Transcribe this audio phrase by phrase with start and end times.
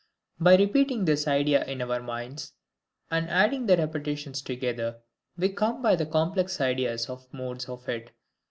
[0.39, 2.53] By repeating this idea in our minds,
[3.11, 4.99] and adding the repetitions together,
[5.37, 8.09] we come by the COMPLEX ideas of the MODES of it.